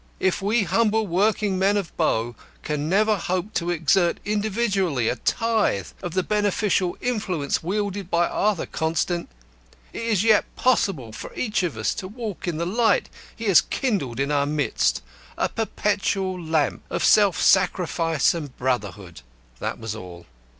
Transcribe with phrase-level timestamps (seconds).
[0.19, 5.89] "If we humble working men of Bow can never hope to exert individually a tithe
[6.01, 9.29] of the beneficial influence wielded by Arthur Constant,
[9.93, 13.61] it is yet possible for each of us to walk in the light he has
[13.61, 15.03] kindled in our midst
[15.37, 19.21] a perpetual lamp of self sacrifice and brotherhood."
[19.59, 20.25] That was all.